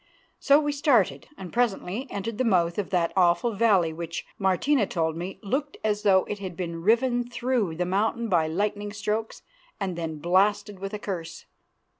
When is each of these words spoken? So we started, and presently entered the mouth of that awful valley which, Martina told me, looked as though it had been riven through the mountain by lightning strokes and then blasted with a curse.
So 0.39 0.59
we 0.59 0.71
started, 0.71 1.27
and 1.37 1.53
presently 1.53 2.07
entered 2.09 2.39
the 2.39 2.43
mouth 2.43 2.79
of 2.79 2.89
that 2.89 3.13
awful 3.15 3.51
valley 3.53 3.93
which, 3.93 4.25
Martina 4.39 4.87
told 4.87 5.15
me, 5.15 5.39
looked 5.43 5.77
as 5.83 6.01
though 6.01 6.23
it 6.23 6.39
had 6.39 6.57
been 6.57 6.81
riven 6.81 7.29
through 7.29 7.75
the 7.75 7.85
mountain 7.85 8.27
by 8.27 8.47
lightning 8.47 8.91
strokes 8.93 9.43
and 9.79 9.95
then 9.95 10.17
blasted 10.17 10.79
with 10.79 10.95
a 10.95 10.97
curse. 10.97 11.45